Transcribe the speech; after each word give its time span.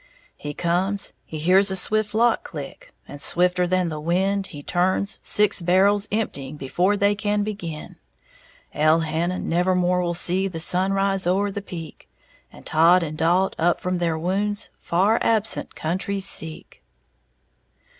He 0.35 0.55
comes, 0.55 1.13
he 1.25 1.37
hears 1.37 1.69
a 1.69 1.75
swift 1.75 2.15
lock 2.15 2.43
click, 2.43 2.91
And, 3.07 3.21
swifter 3.21 3.67
than 3.67 3.89
the 3.89 3.99
wind, 3.99 4.47
He 4.47 4.63
turns, 4.63 5.19
six 5.21 5.61
barrels 5.61 6.07
emptying 6.11 6.57
Before 6.57 6.97
they 6.97 7.13
can 7.13 7.43
begin. 7.43 7.97
Elhannon 8.73 9.47
nevermore 9.47 10.01
will 10.01 10.15
see 10.15 10.47
The 10.47 10.59
sun 10.59 10.91
rise 10.91 11.27
o'er 11.27 11.51
the 11.51 11.61
peak; 11.61 12.09
And 12.51 12.65
Todd 12.65 13.03
and 13.03 13.15
Dalt, 13.15 13.55
up 13.59 13.79
from 13.79 13.99
their 13.99 14.17
wounds, 14.17 14.71
Far, 14.79 15.19
absent 15.21 15.75
countries 15.75 16.25
seek. 16.25 16.81